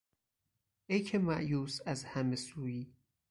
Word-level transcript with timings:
ایکه 0.85 1.19
مایوس 1.25 1.79
از 1.85 2.03
همه 2.05 2.35
سویی... 2.35 2.93